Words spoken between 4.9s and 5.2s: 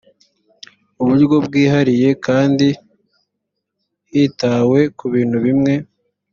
ku